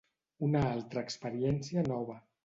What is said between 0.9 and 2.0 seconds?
experiència